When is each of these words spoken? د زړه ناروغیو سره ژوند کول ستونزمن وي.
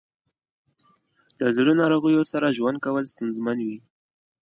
د 1.39 1.41
زړه 1.55 1.73
ناروغیو 1.81 2.23
سره 2.31 2.55
ژوند 2.57 2.77
کول 2.85 3.03
ستونزمن 3.13 3.57
وي. 3.67 3.79